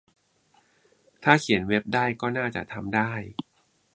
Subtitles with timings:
[1.23, 3.11] ถ้าเขียนเว็บได้ก็น่าจะทำได้